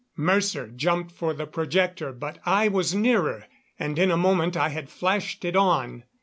[0.17, 3.45] Mercer jumped for the projector, but I was nearer,
[3.77, 6.05] and in a moment I had flashed it on.